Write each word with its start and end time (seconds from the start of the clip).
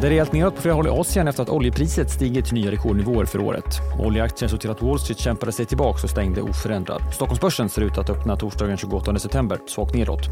Det 0.00 0.06
är 0.06 0.10
rejält 0.10 0.32
neråt 0.32 0.54
på 0.54 0.62
flera 0.62 0.74
håll 0.74 0.86
i 0.86 0.90
Asien 0.90 1.28
efter 1.28 1.42
att 1.42 1.48
oljepriset 1.48 2.10
stigit. 2.10 2.44
till 2.44 2.54
nya 2.54 2.70
rekordnivåer 2.70 3.24
för 3.24 3.40
året. 3.40 3.64
Oljeaktien 3.98 4.48
såg 4.48 4.60
till 4.60 4.70
att 4.70 4.82
Wall 4.82 4.98
Street 4.98 5.18
kämpade 5.18 5.52
sig 5.52 5.66
tillbaka 5.66 6.02
och 6.02 6.10
stängde 6.10 6.42
oförändrad. 6.42 7.02
Stockholmsbörsen 7.14 7.68
ser 7.68 7.82
ut 7.82 7.98
att 7.98 8.10
öppna 8.10 8.36
torsdagen 8.36 8.76
28 8.76 9.18
september 9.18 9.58
svagt 9.66 9.94
nedåt. 9.94 10.22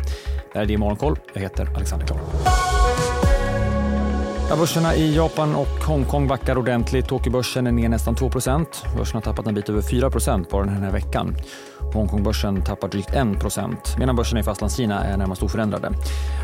Det 0.52 0.58
här 0.58 0.62
är 0.62 0.66
det 0.66 0.78
Morgonkoll. 0.78 1.18
Jag 1.32 1.40
heter 1.42 1.68
Alexander 1.76 2.06
Klar. 2.06 2.18
Ja, 4.48 4.56
börserna 4.56 4.94
i 4.94 5.16
Japan 5.16 5.54
och 5.54 5.84
Hongkong 5.86 6.28
backar 6.28 6.58
ordentligt. 6.58 7.08
Tokyobörsen 7.08 7.66
är 7.66 7.72
ner 7.72 7.88
nästan 7.88 8.14
2% 8.14 8.66
Börsen 8.96 9.14
har 9.14 9.20
tappat 9.20 9.46
en 9.46 9.54
bit 9.54 9.68
över 9.68 9.80
4% 9.80 10.50
bara 10.50 10.64
den 10.64 10.82
här 10.82 10.92
veckan. 10.92 11.36
Hongkongbörsen 11.92 12.62
tappar 12.62 12.88
drygt 12.88 13.10
1% 13.10 13.98
medan 13.98 14.16
börserna 14.16 14.40
i 14.40 14.42
Fastlandskina 14.42 15.04
är 15.04 15.16
närmast 15.16 15.42
oförändrade. 15.42 15.92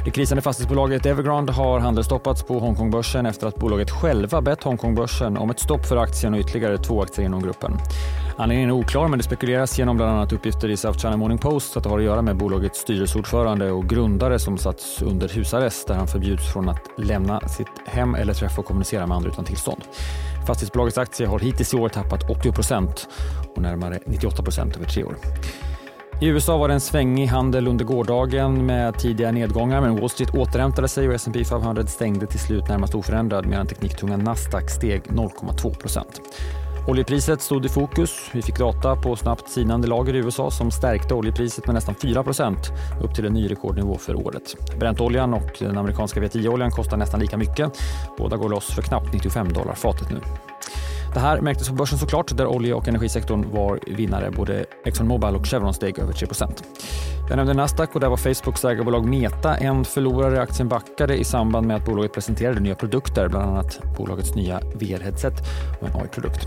Det 0.05 0.11
krisande 0.11 0.43
fastighetsbolaget 0.43 1.07
Evergrande 1.07 1.53
har 1.53 1.81
handelsstoppats 1.81 2.43
på 2.43 2.59
Hongkongbörsen 2.59 3.27
efter 3.27 3.47
att 3.47 3.57
bolaget 3.57 3.91
själva 3.91 4.41
bett 4.41 4.63
Hongkongbörsen 4.63 5.37
om 5.37 5.51
ett 5.51 5.61
stopp 5.61 5.87
för 5.87 5.97
aktien 5.97 6.35
och 6.35 6.41
ytterligare 6.41 6.79
två 6.79 7.03
aktier 7.03 7.27
inom 7.27 7.43
gruppen. 7.43 7.79
Anledningen 8.43 8.71
är 8.71 8.75
oklar, 8.75 9.09
men 9.09 9.19
det 9.19 9.25
spekuleras 9.25 9.79
genom 9.79 9.97
bland 9.97 10.13
annat 10.13 10.33
uppgifter 10.33 10.69
i 10.69 10.77
South 10.77 10.99
China 10.99 11.17
Morning 11.17 11.39
Post 11.39 11.77
att 11.77 11.83
det 11.83 11.89
har 11.89 11.99
att 11.99 12.05
göra 12.05 12.23
med 12.23 12.37
bolagets 12.37 12.81
styrelseordförande 12.81 13.71
och 13.71 13.89
grundare 13.89 14.39
som 14.39 14.59
satts 14.59 15.03
under 15.03 15.29
husarrest 15.29 15.89
där 15.89 15.95
han 15.95 16.07
förbjuds 16.07 16.53
från 16.53 16.69
att 16.69 16.81
lämna 16.99 17.41
sitt 17.41 17.67
hem 17.87 18.15
eller 18.15 18.35
träffa 18.35 18.61
och 18.61 18.67
kommunicera 18.67 19.07
med 19.07 19.17
andra 19.17 19.31
utan 19.31 19.45
tillstånd. 19.45 19.83
Fastighetsbolagets 20.47 20.99
aktie 20.99 21.27
har 21.27 21.39
hittills 21.39 21.75
i 21.75 21.77
år 21.77 21.89
tappat 21.89 22.29
80% 22.29 23.07
och 23.57 23.63
närmare 23.63 23.99
98% 24.07 24.77
över 24.77 24.87
tre 24.87 25.05
år. 25.05 25.17
I 26.21 26.27
USA 26.27 26.57
var 26.57 26.69
det 26.69 26.75
en 26.75 26.81
svängig 26.81 27.27
handel 27.27 27.69
under 27.69 27.85
gårdagen 27.85 28.67
med 28.67 28.99
tidiga 28.99 29.33
nedgångar 29.33 29.81
men 29.81 29.97
Wall 29.97 30.11
Street 30.11 30.35
återhämtade 30.35 30.89
sig 30.89 31.09
och 31.09 31.15
S&P 31.15 31.45
500 31.45 31.87
stängde 31.87 32.27
till 32.27 32.41
slut 32.41 32.69
närmast 32.69 32.95
oförändrad 32.95 33.47
medan 33.47 33.67
tekniktunga 33.67 34.17
Nasdaq 34.17 34.71
steg 34.71 35.03
0,2 35.03 35.75
Oljepriset 36.87 37.43
stod 37.43 37.67
i 37.67 37.69
fokus. 37.69 38.31
Vi 38.33 38.43
fick 38.43 38.59
data 38.59 38.97
på 38.97 39.17
snabbt 39.17 39.49
sinande 39.49 39.89
lager 39.89 40.15
i 40.15 40.19
USA 40.19 40.51
som 40.51 40.71
stärkte 40.71 41.15
oljepriset 41.15 41.67
med 41.67 41.75
nästan 41.75 41.95
4% 41.95 42.57
upp 43.03 43.15
till 43.15 43.27
en 43.27 43.33
ny 43.33 43.51
rekordnivå 43.51 43.99
för 43.99 44.27
året. 44.27 44.57
Bräntoljan 44.79 45.35
och 45.35 45.51
den 45.59 45.79
amerikanska 45.79 46.21
VTI-oljan 46.21 46.71
kostar 46.71 46.97
nästan 46.97 47.21
lika 47.21 47.37
mycket. 47.37 47.73
Båda 48.19 48.37
går 48.37 48.49
loss 48.49 48.67
för 48.75 48.83
knappt 48.83 49.13
95 49.13 49.53
dollar 49.53 49.75
fatet 49.75 50.11
nu. 50.11 50.21
Det 51.15 51.21
här 51.21 51.41
märktes 51.41 51.69
på 51.69 51.75
börsen 51.75 51.99
såklart, 51.99 52.37
där 52.37 52.47
olje 52.47 52.75
och 52.75 52.89
energisektorn 52.89 53.51
var 53.53 53.81
vinnare. 53.87 54.31
Både 54.31 54.65
ExxonMobil 54.85 55.37
och 55.37 55.47
Chevron 55.47 55.75
steg 55.75 55.99
över 55.99 56.13
3 56.13 56.27
Jag 57.29 57.37
nämnde 57.37 57.55
Nasdaq 57.55 57.95
och 57.95 58.01
där 58.01 58.09
var 58.09 58.17
Facebooks 58.17 58.65
ägarbolag 58.65 59.07
Meta 59.09 59.57
en 59.57 59.85
förlorare. 59.85 60.41
Aktien 60.41 60.69
backade 60.69 61.17
i 61.17 61.25
samband 61.25 61.67
med 61.67 61.77
att 61.77 61.85
bolaget 61.85 62.13
presenterade 62.13 62.61
nya 62.61 62.75
produkter, 62.75 63.29
bland 63.29 63.51
annat 63.51 63.81
bolagets 63.97 64.35
nya 64.35 64.61
VR-headset 64.61 65.35
och 65.81 65.89
en 65.89 65.97
AI-produkt. 65.97 66.47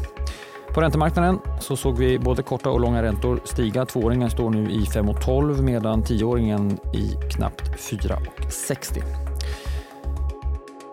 På 0.74 0.82
räntemarknaden 0.82 1.40
så 1.60 1.76
såg 1.76 1.98
vi 1.98 2.20
både 2.20 2.44
korta 2.44 2.70
och 2.70 2.80
långa 2.80 3.04
räntor 3.04 3.40
stiga. 3.44 3.86
Tvååringen 3.86 4.30
står 4.30 4.50
nu 4.50 4.72
i 4.72 4.80
5,12 4.80 5.62
medan 5.62 6.04
tioåringen 6.04 6.78
i 6.94 7.32
knappt 7.32 7.62
4,60. 7.62 9.35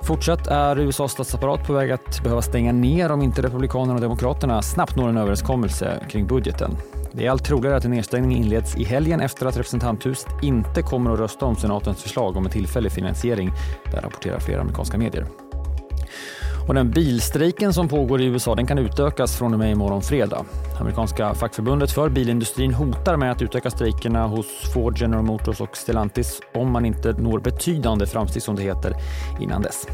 Fortsatt 0.04 0.46
är 0.46 0.78
USAs 0.78 1.12
statsapparat 1.12 1.66
på 1.66 1.72
väg 1.72 1.90
att 1.90 2.22
behöva 2.22 2.42
stänga 2.42 2.72
ner 2.72 3.12
om 3.12 3.22
inte 3.22 3.42
Republikanerna 3.42 3.94
och 3.94 4.00
Demokraterna 4.00 4.62
snabbt 4.62 4.96
når 4.96 5.08
en 5.08 5.16
överenskommelse 5.16 6.00
kring 6.10 6.26
budgeten. 6.26 6.76
Det 7.12 7.26
är 7.26 7.30
allt 7.30 7.44
troligare 7.44 7.76
att 7.76 7.84
en 7.84 7.90
nedstängning 7.90 8.36
inleds 8.36 8.76
i 8.76 8.84
helgen 8.84 9.20
efter 9.20 9.46
att 9.46 9.56
representanthuset 9.56 10.28
inte 10.42 10.82
kommer 10.82 11.12
att 11.12 11.18
rösta 11.18 11.46
om 11.46 11.56
senatens 11.56 12.02
förslag 12.02 12.36
om 12.36 12.44
en 12.44 12.50
tillfällig 12.50 12.92
finansiering. 12.92 13.52
Det 13.92 14.00
rapporterar 14.00 14.38
flera 14.38 14.60
amerikanska 14.60 14.98
medier. 14.98 15.26
Och 16.68 16.74
den 16.74 16.90
bilstrejken 16.90 17.72
som 17.72 17.88
pågår 17.88 18.20
i 18.20 18.24
USA 18.24 18.54
den 18.54 18.66
kan 18.66 18.78
utökas 18.78 19.38
från 19.38 19.52
och 19.52 19.58
med 19.58 19.70
imorgon 19.70 20.02
fredag. 20.02 20.44
Amerikanska 20.80 21.34
fackförbundet 21.34 21.92
för 21.92 22.08
bilindustrin 22.08 22.74
hotar 22.74 23.16
med 23.16 23.32
att 23.32 23.42
utöka 23.42 23.70
strejkerna 23.70 24.26
hos 24.26 24.46
Ford, 24.74 24.98
General 24.98 25.24
Motors 25.24 25.60
och 25.60 25.76
Stellantis 25.76 26.40
om 26.54 26.72
man 26.72 26.84
inte 26.84 27.12
når 27.12 27.38
betydande 27.38 28.06
framsteg 28.06 28.42
som 28.42 28.56
det 28.56 28.62
heter 28.62 28.94
innan 29.40 29.62
dess. 29.62 29.86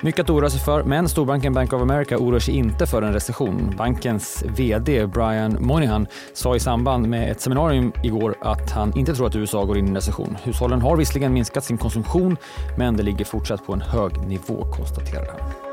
Mycket 0.00 0.20
att 0.20 0.30
oroa 0.30 0.50
sig 0.50 0.60
för, 0.60 0.82
men 0.82 1.08
storbanken 1.08 1.52
Bank 1.52 1.72
of 1.72 1.82
America 1.82 2.16
oroar 2.18 2.38
sig 2.38 2.54
inte 2.54 2.86
för 2.86 3.02
en 3.02 3.12
recession. 3.12 3.74
Bankens 3.78 4.44
VD 4.56 5.06
Brian 5.06 5.56
Moynihan 5.60 6.06
sa 6.32 6.56
i 6.56 6.60
samband 6.60 7.08
med 7.08 7.30
ett 7.30 7.40
seminarium 7.40 7.92
igår 8.04 8.34
att 8.40 8.70
han 8.70 8.98
inte 8.98 9.14
tror 9.14 9.26
att 9.26 9.36
USA 9.36 9.64
går 9.64 9.78
in 9.78 9.86
i 9.86 9.88
en 9.88 9.94
recession. 9.94 10.36
Hushållen 10.42 10.80
har 10.80 10.96
visserligen 10.96 11.32
minskat 11.32 11.64
sin 11.64 11.78
konsumtion, 11.78 12.36
men 12.78 12.96
det 12.96 13.02
ligger 13.02 13.24
fortsatt 13.24 13.66
på 13.66 13.72
en 13.72 13.80
hög 13.80 14.26
nivå, 14.26 14.64
konstaterar 14.72 15.26
han. 15.26 15.69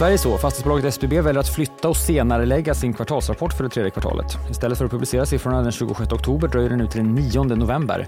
Sverige 0.00 0.18
så. 0.18 0.38
Fastighetsbolaget 0.38 0.84
SBB 0.84 1.20
väljer 1.20 1.40
att 1.40 1.48
flytta 1.48 1.88
och 1.88 1.96
senare 1.96 2.46
lägga 2.46 2.74
sin 2.74 2.92
kvartalsrapport 2.92 3.52
för 3.52 3.64
det 3.64 3.70
tredje 3.70 3.90
kvartalet. 3.90 4.26
Istället 4.50 4.78
för 4.78 4.84
att 4.84 4.90
publicera 4.90 5.26
siffrorna 5.26 5.62
den 5.62 5.72
26 5.72 6.12
oktober 6.12 6.48
dröjer 6.48 6.70
det 6.70 6.76
nu 6.76 6.86
till 6.86 7.00
den 7.00 7.14
9 7.14 7.44
november. 7.44 8.06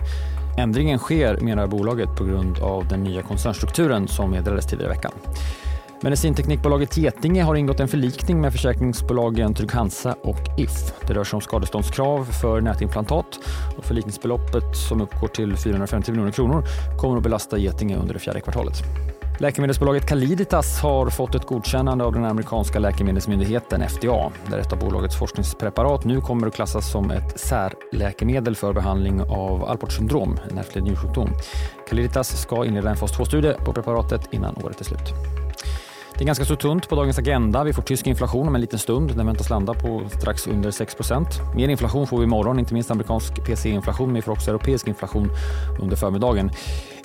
Ändringen 0.59 0.99
sker, 0.99 1.37
menar 1.41 1.67
bolaget, 1.67 2.17
på 2.19 2.25
grund 2.25 2.59
av 2.59 2.89
den 2.89 3.05
nya 3.05 3.23
koncernstrukturen 3.23 4.09
som 4.09 4.31
meddelades 4.31 4.67
tidigare 4.67 4.93
i 4.93 4.97
veckan. 4.97 5.13
Medicinteknikbolaget 6.01 6.97
Getinge 6.97 7.43
har 7.43 7.55
ingått 7.55 7.81
en 7.81 7.89
förlikning 7.89 8.41
med 8.41 8.53
försäkringsbolagen 8.53 9.55
Trygg-Hansa 9.55 10.17
och 10.23 10.59
If. 10.59 11.07
Det 11.07 11.15
rör 11.15 11.25
sig 11.25 11.37
om 11.37 11.41
skadeståndskrav 11.41 12.25
för 12.25 12.61
nätimplantat 12.61 13.39
och 13.79 13.85
förlikningsbeloppet 13.85 14.77
som 14.89 15.01
uppgår 15.01 15.29
till 15.29 15.57
450 15.57 16.11
miljoner 16.11 16.33
kronor 16.33 16.65
kommer 16.99 17.17
att 17.17 17.23
belasta 17.23 17.59
Getinge 17.59 17.97
under 17.97 18.15
det 18.15 18.21
fjärde 18.21 18.41
kvartalet. 18.41 18.83
Läkemedelsbolaget 19.43 20.07
Caliditas 20.07 20.81
har 20.81 21.11
fått 21.11 21.35
ett 21.35 21.47
godkännande 21.47 22.05
av 22.05 22.13
den 22.13 22.25
amerikanska 22.25 22.79
läkemedelsmyndigheten 22.79 23.89
FDA 23.89 24.33
där 24.47 24.59
ett 24.59 24.73
av 24.73 24.79
bolagets 24.79 25.19
forskningspreparat 25.19 26.05
nu 26.05 26.21
kommer 26.21 26.47
att 26.47 26.55
klassas 26.55 26.91
som 26.91 27.11
ett 27.11 27.41
särläkemedel 27.41 28.57
för 28.57 28.73
behandling 28.73 29.21
av 29.21 29.65
Alport 29.65 29.93
syndrom, 29.93 30.39
en 30.51 30.59
ärftlig 30.59 30.83
njursjukdom. 30.83 31.29
Caliditas 31.89 32.41
ska 32.43 32.65
inleda 32.65 32.91
en 32.91 32.97
fas 32.97 33.19
2-studie 33.19 33.55
på 33.65 33.73
preparatet 33.73 34.29
innan 34.31 34.57
året 34.65 34.81
är 34.81 34.85
slut. 34.85 35.13
Det 36.19 36.25
är 36.25 36.27
ganska 36.27 36.45
så 36.45 36.56
tunt 36.56 36.89
på 36.89 36.97
dagens 36.97 37.19
agenda. 37.19 37.65
Vi 37.65 37.73
får 37.73 37.83
tysk 37.83 38.06
inflation 38.06 38.49
om 38.49 38.55
en 38.55 38.61
liten 38.61 38.78
stund. 38.78 39.17
Den 39.17 39.27
väntas 39.27 39.50
landa 39.50 39.75
på 39.75 40.03
strax 40.19 40.47
under 40.47 40.71
6% 40.71 41.55
Mer 41.55 41.69
inflation 41.69 42.06
får 42.06 42.19
vi 42.19 42.25
imorgon, 42.25 42.59
inte 42.59 42.75
minst 42.75 42.91
amerikansk 42.91 43.45
PCE-inflation, 43.45 44.06
men 44.06 44.15
vi 44.15 44.23
får 44.23 44.33
också 44.33 44.50
europeisk 44.50 44.89
inflation 44.89 45.31
under 45.81 45.97
förmiddagen. 45.97 46.50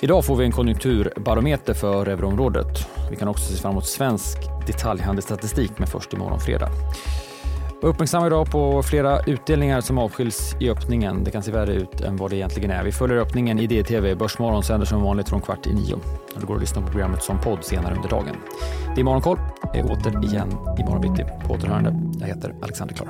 Idag 0.00 0.24
får 0.24 0.36
vi 0.36 0.44
en 0.44 0.52
konjunkturbarometer 0.52 1.74
för 1.74 2.06
euroområdet. 2.06 2.88
Vi 3.10 3.16
kan 3.16 3.28
också 3.28 3.52
se 3.52 3.62
fram 3.62 3.70
emot 3.70 3.86
svensk 3.86 4.38
detaljhandelsstatistik, 4.66 5.70
men 5.76 5.86
först 5.86 6.12
imorgon 6.12 6.40
fredag. 6.40 6.68
Var 7.80 7.88
Uppmärksamma 7.88 8.26
idag 8.26 8.50
på 8.50 8.82
flera 8.82 9.20
utdelningar 9.22 9.80
som 9.80 9.98
avskiljs 9.98 10.56
i 10.60 10.70
öppningen. 10.70 11.24
Det 11.24 11.30
kan 11.30 11.42
se 11.42 11.50
värre 11.52 11.72
ut 11.72 12.00
än 12.00 12.16
vad 12.16 12.30
det 12.30 12.36
egentligen 12.36 12.70
är. 12.70 12.84
Vi 12.84 12.92
följer 12.92 13.18
öppningen 13.18 13.58
i 13.58 13.66
DTV. 13.66 14.14
Börsmorgon 14.14 14.62
sänder 14.62 14.86
som 14.86 15.02
vanligt 15.02 15.28
från 15.28 15.40
kvart 15.40 15.66
i 15.66 15.74
nio. 15.74 15.98
Det 16.40 16.46
går 16.46 16.54
att 16.54 16.60
lyssna 16.60 16.82
på 16.82 16.88
programmet 16.88 17.22
som 17.22 17.40
podd 17.40 17.64
senare 17.64 17.94
under 17.94 18.08
dagen. 18.08 18.36
Det 18.94 19.00
är 19.00 19.04
Morgonkoll. 19.04 19.38
Jag 19.62 19.76
är 19.76 19.84
åter 19.84 20.24
igen 20.24 20.48
imorgon 20.78 21.00
bitti. 21.00 21.24
På 21.46 21.54
återhörande. 21.54 21.94
Jag 22.20 22.26
heter 22.26 22.54
Alexander 22.62 22.94
Klar. 22.94 23.08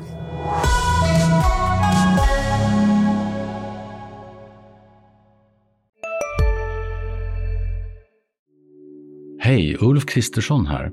Hej, 9.40 9.76
Ulf 9.80 10.06
Kristersson 10.06 10.66
här. 10.66 10.92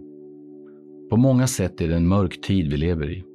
På 1.10 1.18
många 1.18 1.48
sätt 1.48 1.82
är 1.82 1.88
det 1.88 1.96
en 1.96 2.08
mörk 2.08 2.42
tid 2.42 2.72
vi 2.72 2.78
lever 2.78 3.12
i. 3.12 3.35